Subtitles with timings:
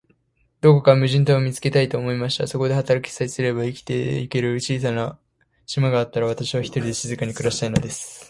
[0.61, 2.47] どこか無人島を見つけたい、と思いました。
[2.47, 5.19] そこで働きさえすれば、生きてゆける小さな
[5.67, 8.19] 島があったら、私は、ひとりで静かに暮したいのです。